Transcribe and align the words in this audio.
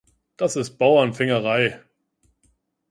Das 0.35 0.55
ist 0.55 0.79
Bauernfängerei. 0.79 1.79